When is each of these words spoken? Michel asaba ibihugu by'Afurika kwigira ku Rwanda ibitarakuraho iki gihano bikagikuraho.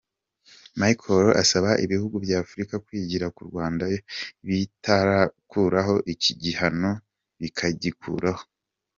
Michel 0.79 1.27
asaba 1.43 1.69
ibihugu 1.85 2.15
by'Afurika 2.25 2.75
kwigira 2.85 3.25
ku 3.35 3.41
Rwanda 3.49 3.83
ibitarakuraho 4.43 5.95
iki 6.13 6.31
gihano 6.41 6.91
bikagikuraho. 7.41 8.43